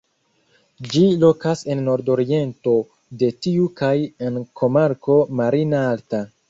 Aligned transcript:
Ĝi 0.93 1.03
lokas 1.23 1.61
en 1.73 1.83
nordoriento 1.89 2.75
de 3.23 3.31
tiu 3.45 3.71
kaj 3.83 3.95
en 4.29 4.45
komarko 4.63 5.23
"Marina 5.43 5.89
Alta". 5.95 6.27